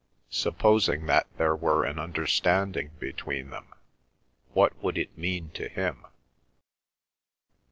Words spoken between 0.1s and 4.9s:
Supposing that there were an understanding between them, what